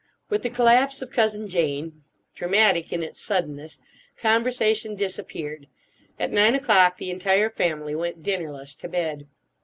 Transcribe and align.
With 0.29 0.41
the 0.41 0.49
collapse 0.49 1.03
of 1.03 1.11
Cousin 1.11 1.47
Jane, 1.47 2.01
dramatic 2.33 2.91
in 2.91 3.03
its 3.03 3.21
suddenness, 3.21 3.77
conversation 4.17 4.95
disappeared. 4.95 5.67
At 6.17 6.31
nine 6.31 6.55
o'clock 6.55 6.97
the 6.97 7.11
entire 7.11 7.51
family 7.51 7.93
went 7.93 8.23
dinnerless 8.23 8.73
to 8.77 8.89
bed. 8.89 9.27